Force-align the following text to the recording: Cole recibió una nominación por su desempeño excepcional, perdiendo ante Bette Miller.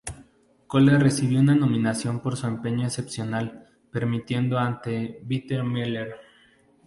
Cole 0.65 0.97
recibió 0.97 1.39
una 1.41 1.53
nominación 1.53 2.21
por 2.21 2.35
su 2.35 2.47
desempeño 2.47 2.85
excepcional, 2.87 3.67
perdiendo 3.91 4.57
ante 4.57 5.19
Bette 5.21 5.61
Miller. 5.61 6.15